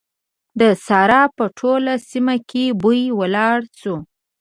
د 0.59 0.61
سارا 0.85 1.21
په 1.37 1.45
ټوله 1.57 1.93
سيمه 2.09 2.35
کې 2.49 2.63
بوی 2.81 3.01
ولاړ 3.19 3.57
شو. 3.79 3.95